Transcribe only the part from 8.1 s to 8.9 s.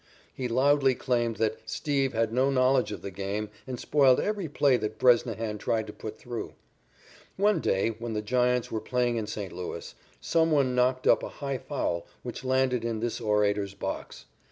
the Giants were